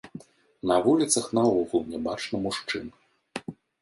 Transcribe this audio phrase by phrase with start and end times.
[0.69, 2.85] На вуліцах наогул нябачна мужчын.